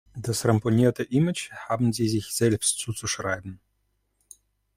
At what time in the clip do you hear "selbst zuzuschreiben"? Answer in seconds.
2.33-3.59